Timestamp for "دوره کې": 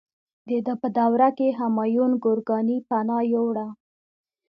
0.97-1.57